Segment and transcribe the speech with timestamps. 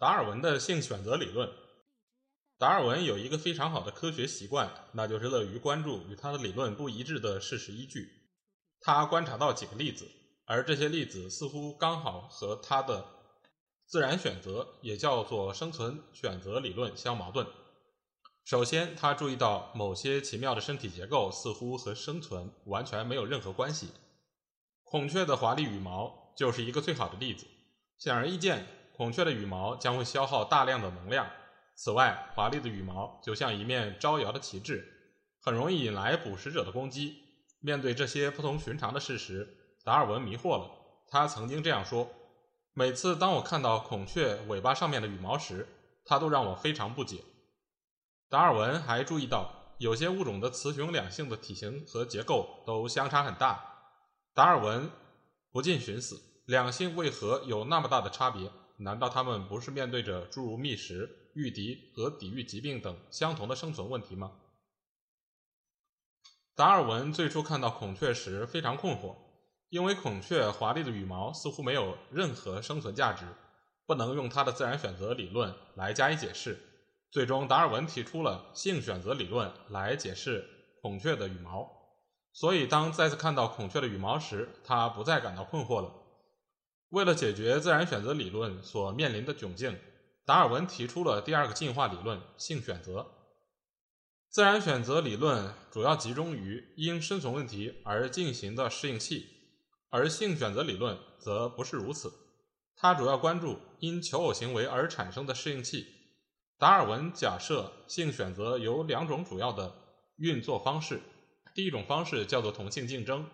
[0.00, 1.46] 达尔文的性选择理论。
[2.58, 8.08] 达尔文有一个非常好的科学习惯，那就是乐于关注与他的理论不一致的事实依据。
[8.80, 10.10] 他观察到几个例子，
[10.46, 13.04] 而这些例子似乎刚好和他的
[13.84, 17.46] 自然选择，也叫做生存选择理论相矛盾。
[18.46, 23.90] 首先，他注意到某些奇妙的身体结构似乎和生存完全没有任何关系。
[24.82, 27.46] 孔雀的华丽羽毛就是一个最好的例子。
[27.98, 28.66] 显而易见，
[29.00, 31.26] 孔雀的羽毛将会消耗大量的能量。
[31.74, 34.86] 此外，华丽的羽毛就像一面招摇的旗帜，
[35.40, 37.16] 很容易引来捕食者的攻击。
[37.60, 40.70] 面对这些不同寻常的事实，达尔文迷惑了。
[41.08, 42.10] 他曾经这样说
[42.76, 45.66] ：“每次当我看到孔雀尾巴上面的羽毛时，
[46.04, 47.24] 它都让我非常不解。”
[48.28, 53.94] 达尔文还注意到，有些物种的雌雄两性的体型和结构都相差很大。
[54.34, 54.90] 达尔文
[55.50, 58.52] 不禁寻思：两性为何有那么大的差别？
[58.82, 64.32] 难道他们不是面对着诸如觅食、御敌和抵御疾病等相同的生存问题吗？
[66.54, 69.16] 达尔文最初看到孔雀时非常困惑，
[69.68, 73.26] 因为孔雀华丽的羽毛似乎没有任何生存价值，
[73.86, 76.58] 不能用它的自然选择理论来加以解释。
[77.10, 80.48] 最终，达尔文提出了性选择理论来解释
[80.80, 81.68] 孔雀的羽毛。
[82.32, 85.99] 所以，当再次看到孔雀的羽毛时，他不再感到困惑了。
[86.90, 89.78] 为了解决自然选择理论所面临的窘境，
[90.24, 93.06] 达尔文提出了第二个进化理论——性选择。
[94.28, 99.26] 自然选择理论主要集中于因生存问题而进行的适应器，
[99.88, 102.12] 而性选择理论则不是如此。
[102.76, 105.86] 它主要关注因求偶行为而产生的适应器。
[106.58, 109.74] 达尔文假设性选择有两种主要的
[110.16, 111.00] 运作方式。
[111.54, 113.28] 第一种方式叫做同性竞争，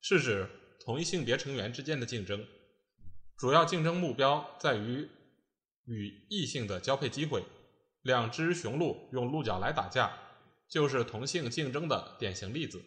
[0.00, 0.48] 是指
[0.84, 2.44] 同一性别成员之间的竞争，
[3.40, 5.08] 主要竞争目标在于
[5.86, 7.42] 与异性的交配机会。
[8.02, 10.12] 两只雄鹿用鹿角来打架，
[10.68, 12.82] 就是同性竞争的典型例子。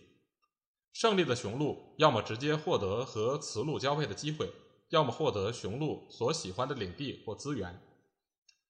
[0.91, 4.47] 胜利的雄鹿要么直接获得和雌鹿交配的机会，
[4.89, 7.81] 要么获得雄鹿所喜欢的领地或资源。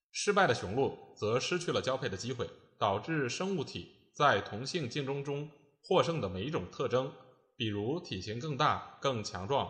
[0.10, 5.50] 失败的雄鹿则失去了交配的机会，导致生物体在同性竞争中
[5.82, 7.12] 获胜的每一种特征，
[7.58, 9.70] 比如体型更大、更强壮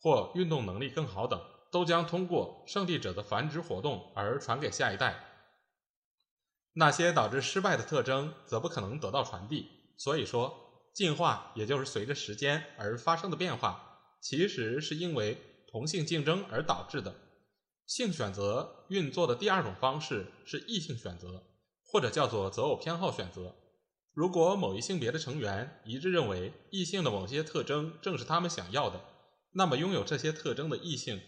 [0.00, 1.40] 或运动能力更好等，
[1.70, 5.26] 都将通过胜利者的繁殖活动而传给下一代。
[6.72, 9.68] 那些导致失败的特征则不可能得到传递。
[9.96, 10.54] 所以说，
[10.94, 15.36] 进化也就是随着时间而发生的变化，其实是因为
[15.70, 17.14] 同性竞争而导致的。
[17.86, 21.42] 性选择运作的第二种方式是异性选择，
[21.84, 23.54] 或者叫做择偶偏好选择。
[24.14, 29.00] 如果某一性别的成员一致认为异性的某些特征正是他们想要的，
[29.52, 31.20] 那么拥有这些特征的异性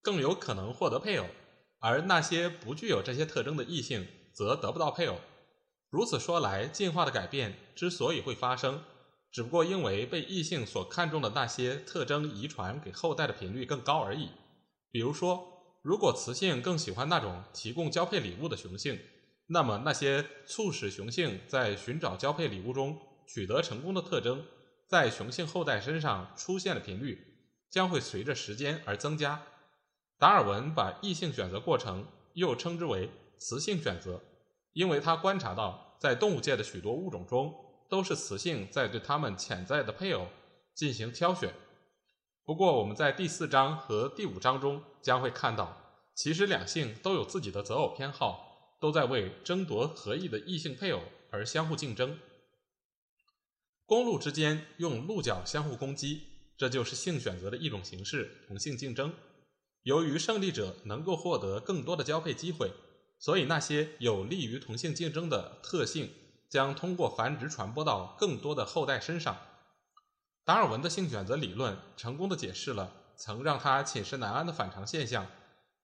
[0.00, 1.26] 更有可能获得配偶，
[1.78, 5.16] 而那些不具有这些特征的异性则得不到配偶。
[5.90, 8.82] 如此说来，进化的改变之所以会发生，
[9.30, 14.28] 只不过因为被异性所看重的那些特征遗传给后代的频率更高而已。
[14.90, 15.48] 比如说。
[15.84, 19.00] 如果雌性更喜欢那种提供交配礼物的雄性，
[19.48, 22.96] 那么那些促使雄性在寻找交配礼物中
[23.26, 24.44] 取得成功的特征，
[24.88, 27.31] 在雄性后代身上出现的频率
[27.72, 29.42] 将会随着时间而增加。
[30.18, 34.22] 达尔文把异性选择过程又称之为雌性选择，
[34.74, 37.52] 因为他观察到，在动物界的许多物种中，
[37.88, 40.28] 都是雌性在对它们潜在的配偶
[40.74, 41.52] 进行挑选。
[42.44, 45.76] 不过，我们在第四章和第五章中将会看到，
[46.14, 51.00] 其实两性都有自己的择偶偏好，都在为争夺合意的异性配偶
[51.30, 52.18] 而相互竞争。
[53.86, 59.12] 公鹿之间用鹿角相互攻击，这就是性选择的一种形式——同性竞争。
[59.82, 62.70] 由于胜利者能够获得更多的交配机会，
[63.18, 66.10] 所以那些有利于同性竞争的特性
[66.48, 69.36] 将通过繁殖传播到更多的后代身上。
[70.44, 75.26] 达尔文的性选择理论成功的解释了曾让他寝食难安的反常现象，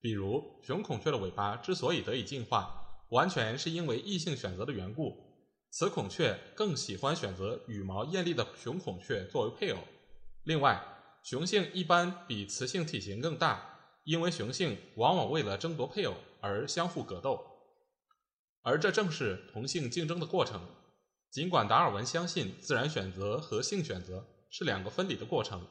[0.01, 5.17] 比如雄孔雀的尾巴之所以得以进化，完全是因为异性选择的缘故。
[5.71, 9.79] 雌孔雀更喜欢选择羽毛艳丽的雄孔雀作为配偶。
[10.49, 10.83] 另外，
[11.23, 17.39] 雄性一般比雌性体型更大，因为雄性往往为了争夺配偶而相互格斗，
[18.63, 20.63] 而这正是同性竞争的过程。
[21.31, 25.67] 尽管达尔文相信自然选择和性选择是两个分离的过程，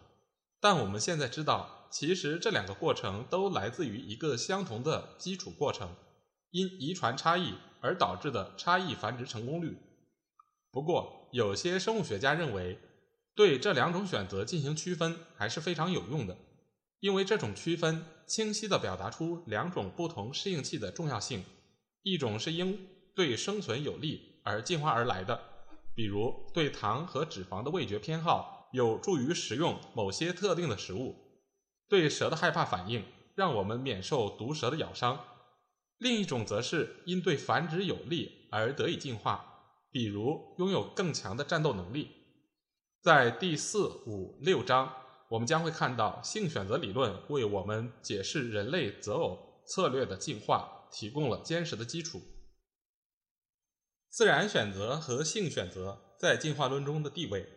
[0.59, 5.95] 但我们现在知道，其实这两个过程都来自于一个相同的基础过程——
[6.53, 9.75] 因遗传差异而导致的差异繁殖成功率。
[10.69, 12.77] 不过，有些生物学家认为，
[13.37, 16.35] 对这两种选择进行区分还是非常有用的，
[16.99, 21.45] 因为这种区分清晰地表达出两种不同适应器的重要性：
[22.01, 24.41] 一种是因对生存有利。
[24.43, 25.39] 而进化而来的，
[25.93, 31.13] 比如对糖和脂肪的味觉偏好，有助于食用某些特定的食物；
[31.89, 33.03] 对蛇的害怕反应，
[33.35, 35.19] 让我们免受毒蛇的咬伤。
[35.97, 42.07] 另一种则是因对繁殖有利而得以进化，比如拥有更强的战斗能力。
[43.01, 44.93] 在第四、五、六章，
[45.29, 52.21] 我们将会看到性选择理论为我们解释人类择偶策略的进化提供了坚实的基础。
[54.09, 57.47] 自然选择和性选择在进化论中的地位。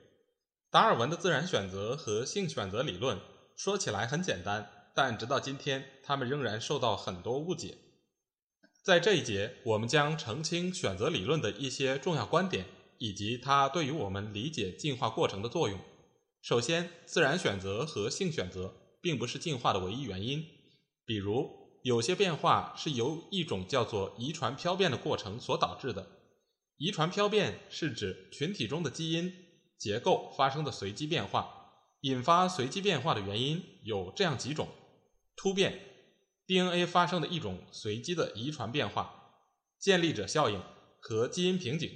[0.71, 3.19] 达尔文的自然选择和性选择理论
[3.57, 7.79] 说起来很简单，但直到今天，他们仍然受到很多误解。
[8.85, 12.67] 在这一节，我们将澄清选择理论的一些重要观点，
[13.01, 15.81] 以及它对于我们理解进化过程的作用。
[16.43, 20.47] 首先，自然选择和性选择并不是进化的唯一原因。
[21.07, 26.07] 比如，有些变化是由一种叫做遗传漂变的过程所导致的。
[26.77, 29.33] 遗传漂变是指群体中的基因
[29.79, 31.57] 结构发生的随机变化。
[32.03, 34.69] 引发随机变化的原因有这样几种：
[35.37, 35.81] 突变
[36.47, 39.43] （DNA 发生的一种随机的遗传变化）、
[39.81, 40.63] 建立者效应
[41.01, 41.91] 和基因瓶颈。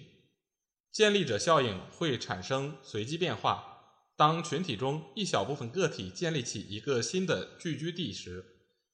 [0.94, 3.80] 建立者效应会产生随机变化。
[4.16, 8.44] 当群体中一小部分个体建立起一个新的聚居地时，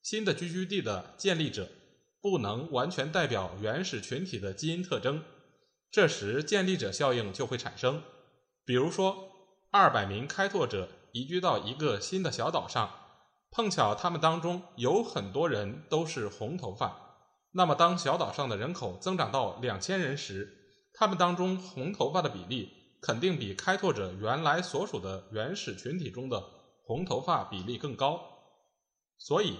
[0.03, 1.69] 新的聚居地的建立者
[2.23, 5.23] 不能完全代表原始群体的基因特征。
[5.91, 8.03] 这时，建立者效应就会产生。
[8.65, 9.33] 比如说，
[9.71, 12.91] 二百名开拓者移居到一个新的小岛上，
[13.51, 17.19] 碰巧他们当中有很多人都是红头发。
[17.53, 20.57] 那么，当小岛上的人口增长到两千人时，
[20.93, 26.45] 他们当中红头发的比例肯定比开拓者原来所属的原始群体中的
[26.85, 28.21] 红头发比例更高。
[29.17, 29.59] 所以，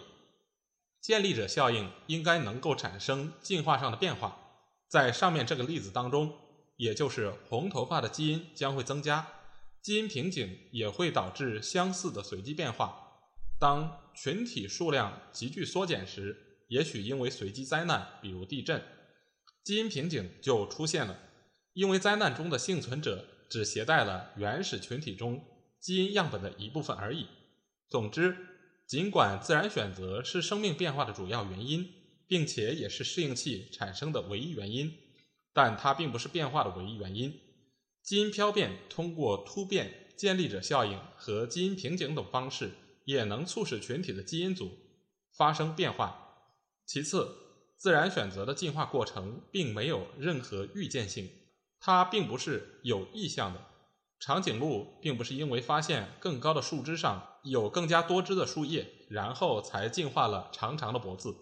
[1.01, 4.37] 建立者效应应该能够产生进化上的变化。
[4.89, 6.35] 在上面这个例子当中，
[6.77, 9.27] 也就是红头发的基因将会增加，
[9.83, 13.21] 基因瓶颈也会导致相似的随机变化。
[13.59, 18.83] 当群体数量急剧缩减时，也许因为随机灾难，比如地震，
[19.65, 21.19] 基因瓶颈就出现了。
[21.73, 25.45] 因为灾难中的幸存者只携带了原始群体中
[25.81, 27.27] 基因样本的一部分而已。
[27.89, 28.37] 总之，
[28.87, 31.95] 尽管自然选择是生命变化的主要原因。
[32.31, 34.97] 并且也是适应器产生的唯一原因，
[35.53, 37.41] 但它并不是变化的唯一原因。
[38.05, 42.71] 基因漂变通过突变、建立者效应和基因瓶颈等方式，
[43.05, 44.71] 也能促使群体的基因组
[45.37, 46.53] 发生变化。
[46.87, 47.50] 其次，
[47.81, 51.31] 自然选择的进化过程并没有任何预见性，
[51.81, 53.59] 它并不是有意向的。
[54.19, 61.35] 长颈鹿并不是因为发现更高的树枝上有更加多枝的树叶，然后才进化了长长的脖子。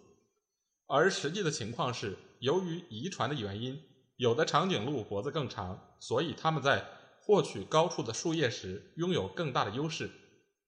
[0.86, 3.82] 而实际的情况是，由于遗传的原因，
[4.14, 6.84] 有的长颈鹿脖子更长，所以它们在
[7.20, 10.08] 获取高处的树叶时拥有更大的优势。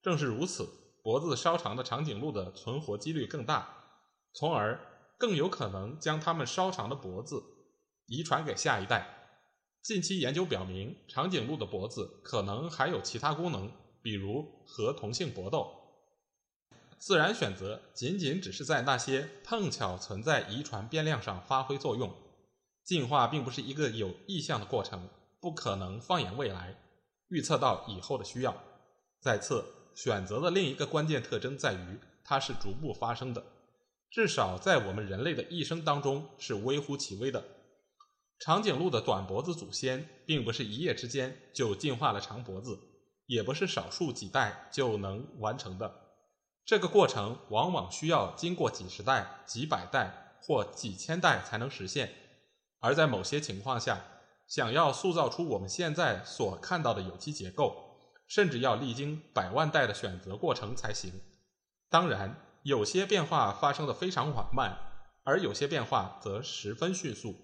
[0.01, 0.67] 正是如此，
[1.01, 3.69] 脖子稍长的长颈鹿的存活几率更大，
[4.33, 4.77] 从而
[5.21, 7.43] 更有可能将它们稍长的脖子
[8.07, 9.07] 遗传给下一代。
[9.83, 15.67] 近期研究表明，长颈鹿的脖子可能还有其他功能，比如和同性搏斗。
[16.97, 22.11] 自然选择仅仅只是在那些碰巧存在遗传变量上发挥作用，
[22.83, 25.07] 进化并不是一个有意向的过程，
[25.39, 26.75] 不可能放眼未来，
[27.27, 28.55] 预测到以后的需要。
[29.19, 29.63] 再次，
[29.93, 33.43] 选择的另一个关键特征在于它是逐步发生的，
[34.11, 37.43] 至少在我们人类的一生当中是微乎其微的。
[38.39, 42.77] 长颈鹿的短脖子祖先并不是一夜之间就进化了长脖子，
[43.27, 46.09] 也不是少数几代就能完成的。
[46.65, 52.11] 这个过程往往需要经过几十代、几百代或几千代才能实现，
[52.79, 54.03] 而在某些情况下，
[54.47, 61.13] 想要塑造出我们现在所看到的有机结构，甚至要历经百万代的选择过程才行。
[61.89, 64.77] 当然，有些变化发生的非常缓慢，
[65.23, 67.35] 而有些变化则十分迅速。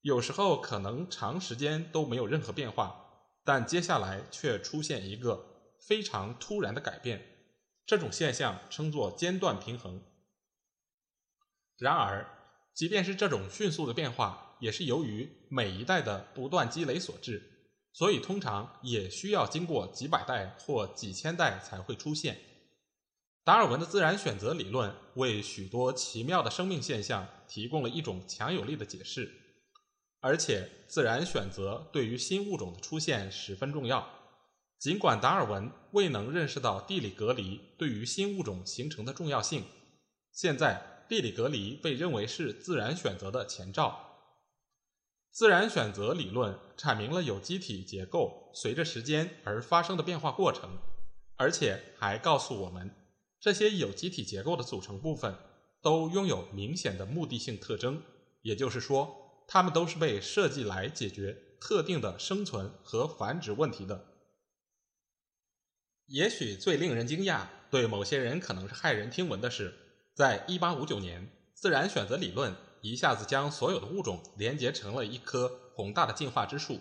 [0.00, 7.24] 有时候可能长时间都没有任何变化，但接下来却出现一个非常突然的改变。
[7.86, 10.02] 这种现象称作间断平衡。
[11.78, 12.26] 然而，
[12.74, 22.38] 即便是这种迅速的变化，也是由于每一代的不断积累所致，所以通常也需要经过几百代或几千代才会出现。
[23.44, 29.30] 达尔文的自然选择理论为许多奇妙的生命现象提供了一种强有力的解释，
[30.20, 34.08] 而且自然选择对于新物种的出现十分重要。
[34.78, 39.64] 尽管达尔文未能认识到地理隔离对于新物种形成的重要性，
[40.32, 40.90] 现在。
[41.08, 44.30] 地理隔离被认为是自然选择的前兆。
[45.30, 50.78] 自然选择理论阐明了有机体结构随着时间而发生的变化过程，
[51.36, 52.90] 而且还告诉我们，
[53.42, 55.34] 这些有机体结构的组成部分
[55.82, 58.00] 都拥有明显的目的性特征，
[58.42, 64.06] 也就是说，它们都是被设计来解决特定的生存和繁殖问题的。
[66.06, 69.74] 也许最令人惊讶，对某些人可能是骇人听闻的是。
[70.14, 76.78] 在1859年，自然选择理论一下子将所有的物种连结成了一棵宏大的进化之树。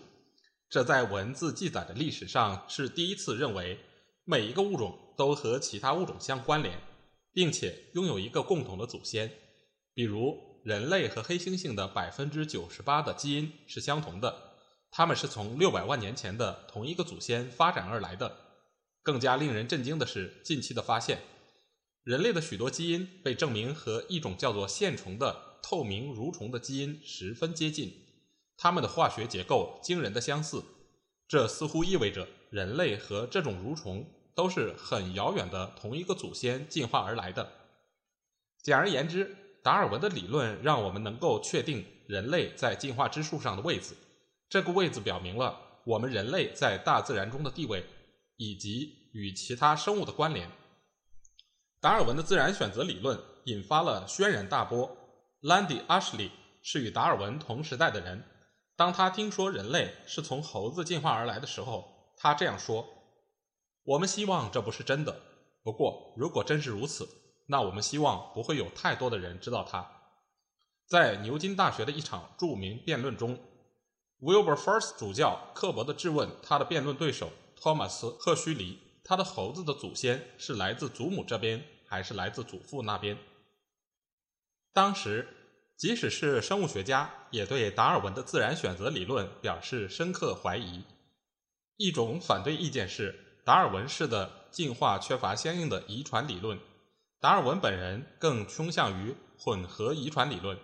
[0.69, 3.79] 这在文字记载的历史上是第一次认为
[4.25, 6.81] 每一个物种都和其他物种相关联，
[7.31, 9.31] 并且拥有一个共同的祖先。
[9.93, 10.35] 比如，
[10.65, 14.35] 人类和黑猩猩的百分之九十八的基因是相同的，
[14.89, 18.35] 它们是从六百万年前的同一个祖先发展而来的。
[19.03, 21.19] 更加令人震惊的是近期的发现。
[22.03, 27.93] 人类的许多基因被证明和一种叫做线虫的透明蠕虫的基因十分接近，
[28.57, 30.63] 它们的化学结构惊人的相似。
[31.27, 37.51] 这似乎意味着人类和这种蠕虫都是很遥远的同一个祖先进化而来的。
[38.61, 43.95] 简而言之，达尔文的理论让我们能够确定人类在进化之树上的位置。
[44.49, 47.85] 这个位置表明了我们人类在大自然中的地位，
[48.37, 50.49] 以及与其他生物的关联。
[51.79, 54.97] 达尔文的自然选择理论引发了轩然大波。
[55.41, 56.29] 兰迪·阿什利
[56.61, 58.23] 是与达尔文同时代的人。
[58.75, 62.87] 当他听说人类是从猴子进化而来的时候，他这样说
[63.83, 65.21] ：“我们希望这不是真的。
[65.63, 67.07] 不过，如果真是如此，
[67.47, 69.89] 那我们希望不会有太多的人知道它。”
[70.87, 73.39] 在牛津大学的一场著名辩论中
[74.19, 78.79] ，Wilberforce 主教刻薄地质问他的辩论对手托马斯·赫胥黎。
[79.03, 83.17] 他的猴子的祖先是来自祖母这边，还是来自祖父那边？
[84.73, 85.27] 当时，
[85.75, 90.83] 即使是生物学家也对达尔文的自然选择理论表示深刻怀疑。
[91.77, 96.59] 一种反对意见是，达尔文式的进化缺乏相应的遗传理论。
[97.19, 100.57] 达尔文本人更倾向于混合遗传理论。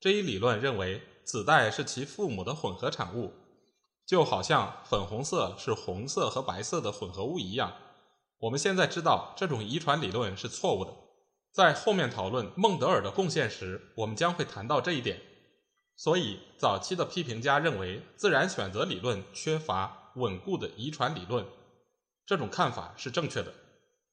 [0.00, 3.32] 这一理论认为，子代是其父母的混合产物。
[4.06, 7.72] 就好像粉红色是红色和白色的混合物一样，
[8.38, 10.92] 我们现在知道这种遗传理论是错误的。
[11.50, 15.22] 在后面讨论孟德尔的贡献时，我们将会谈到这一点。
[15.96, 21.46] 所以，早期的批评家认为自然选择理论缺乏稳固的遗传理论，
[22.26, 23.52] 这种看法是正确的。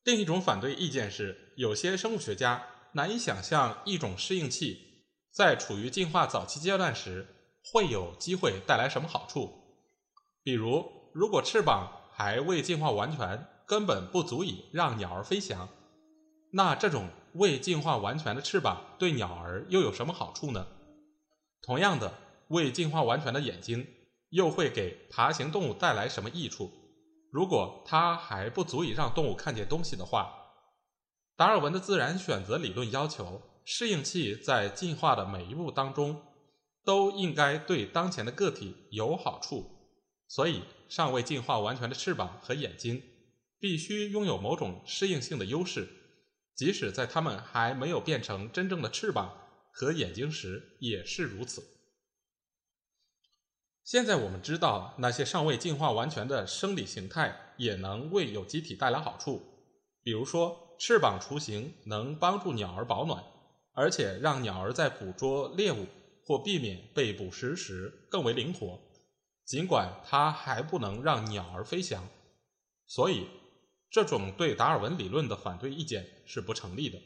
[0.03, 2.63] 另一种反对意见是，有些生物学家
[2.93, 7.27] 难以想象一种适应器在处于进化早期阶段时
[7.71, 9.49] 会有机会带来什么好处。
[10.43, 15.69] 比如，如果翅膀还未进化完全，根本不足以让鸟儿飞翔，
[16.51, 20.67] 那这种未进化完全的翅膀对鸟儿又有什么好处呢？
[21.61, 22.11] 同样的，
[22.47, 23.87] 未进化完全的眼睛
[24.31, 26.71] 又会给爬行动物带来什么益处？
[27.31, 30.31] 如果它还不足以让动物看见东西的话，
[31.37, 36.21] 达尔文的自然选择理论要求，适应器在进化的每一步当中
[36.83, 39.65] 都应该对当前的个体有好处。
[40.27, 43.01] 所以，尚未进化完全的翅膀和眼睛
[43.59, 45.87] 必须拥有某种适应性的优势，
[46.53, 49.33] 即使在它们还没有变成真正的翅膀
[49.71, 51.63] 和眼睛时也是如此。
[53.83, 59.41] 现在我们知道，那些尚未进化完全的生理形态也能为有机体带来好处，
[60.03, 63.23] 比如说，翅膀雏形能帮助鸟儿保暖，
[63.73, 65.87] 而且让鸟儿在捕捉猎物
[66.23, 68.79] 或避免被捕食时更为灵活。
[69.43, 72.07] 尽管它还不能让鸟儿飞翔，
[72.85, 73.27] 所以
[73.89, 76.97] 这种对达尔文理论的反对意见是不成立的。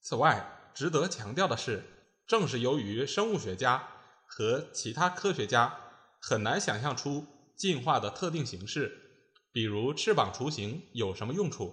[0.00, 1.84] 此外，值得强调的是，
[2.26, 3.93] 正是由于生物学家
[4.36, 5.78] 和其他科学家
[6.20, 7.24] 很难想象出
[7.56, 8.90] 进化的特定形式，
[9.52, 11.72] 比如翅膀雏形有什么用处，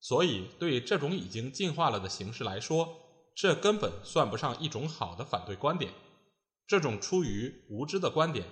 [0.00, 2.88] 所以对这种已经进化了的形式来说，
[3.34, 5.92] 这根本算不上一种好的反对观点。
[6.68, 8.44] 这种出于无知的观点。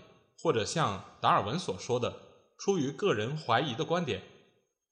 [0.42, 2.14] 或者像达尔文所说的，
[2.58, 4.22] 出于个人怀疑的观点，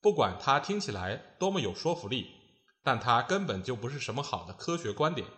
[0.00, 2.28] 不管它听起来多么有说服力，
[2.82, 5.28] 但它根本就不是什么好的科学观点。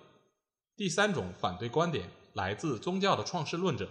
[0.76, 3.88] 第三种反对观点来自宗教的创世论者，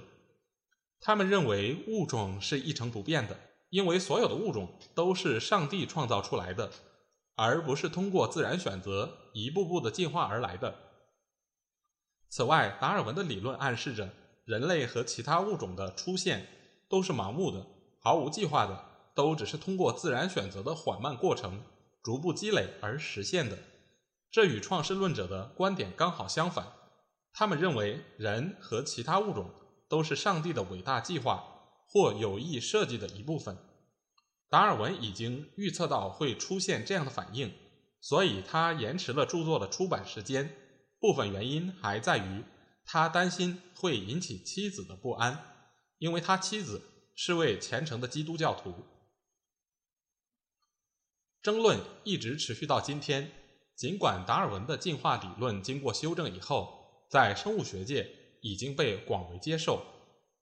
[1.02, 3.36] 他们认为物种是一成不变的，
[3.72, 6.70] 因为所有的物种都是上帝创造出来的，
[7.34, 10.76] 而不是通过自然选择一步步的进化而来的。
[12.30, 16.46] 此外，达尔文的理论暗示着人类和其他物种的出现
[16.88, 17.66] 都是盲目的、
[18.00, 18.86] 毫无计划的，
[19.16, 21.64] 都只是通过自然选择的缓慢过程
[22.04, 23.58] 逐步积累而实现的。
[24.30, 26.68] 这与创世论者的观点刚好相反。
[27.38, 29.54] 他们认为人和其他物种
[29.90, 31.44] 都是上帝的伟大计划
[31.86, 33.58] 或有意设计的一部分。
[34.48, 37.54] 达尔文已经预测到会出现这样的反应，
[38.00, 40.56] 所以他延迟了著作的出版时间。
[40.98, 42.46] 部分原因还在于
[42.86, 45.56] 他担心会引起妻子的不安，
[45.98, 46.82] 因为他妻子
[47.16, 48.74] 是位虔诚的基督教徒。
[51.42, 53.30] 争论一直持续到今天。
[53.76, 58.10] 尽管达尔文的进化理论经过修正以后，在生物学界
[58.42, 59.82] 已经被广为接受，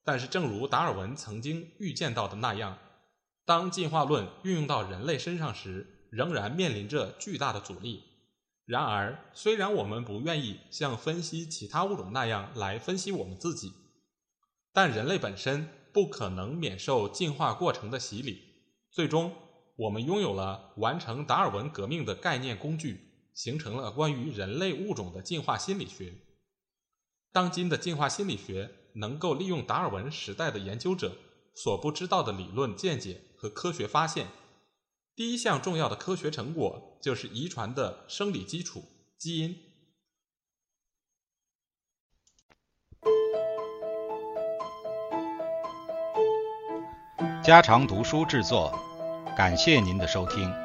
[0.03, 2.77] 但是正如达尔文曾经预见到的那样，
[3.46, 8.03] 当进化论运用到人类身上时，仍然面临着巨大的阻力。
[8.65, 13.74] 然而，虽然我们不愿意像分析其他物种那样来分析我们自己，
[14.72, 18.41] 但人类本身不可能免受进化过程的洗礼。
[18.89, 19.34] 最终，
[19.75, 23.10] 我们拥有了完成达尔文革命的概念工具。
[23.34, 26.13] 形成了关于人类物种的进化心理学。
[27.33, 31.17] 当今的进化心理学能够利用达尔文时代的研究者
[31.55, 34.27] 所不知道的理论见解和科学发现。
[35.15, 38.83] 第一项重要的科学成果就是遗传的生理基础——
[39.17, 39.55] 基因。
[47.43, 48.71] 家常读书制作，
[49.35, 50.62] 感谢您的收听。